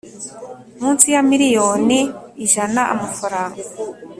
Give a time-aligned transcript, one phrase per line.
[0.81, 1.99] Munsi ya miliyoni
[2.45, 2.83] ijana
[3.15, 3.35] frw